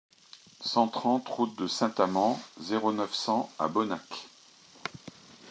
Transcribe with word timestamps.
cent 0.61 0.87
trente 0.87 1.27
route 1.29 1.55
de 1.59 1.67
Saint-Amans, 1.67 2.39
zéro 2.59 2.91
neuf, 2.91 3.13
cent 3.13 3.51
à 3.59 3.67
Bonnac 3.67 4.25